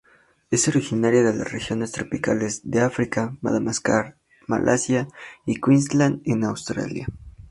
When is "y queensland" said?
5.45-6.23